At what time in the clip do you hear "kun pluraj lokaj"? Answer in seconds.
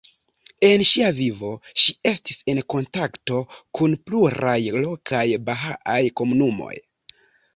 3.79-5.23